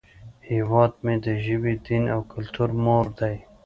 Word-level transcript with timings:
هیواد 0.49 0.91
مې 1.03 1.15
د 1.25 1.27
ژبې، 1.43 1.73
دین، 1.85 2.03
او 2.13 2.21
کلتور 2.33 2.69
مور 2.83 3.05
دی 3.19 3.35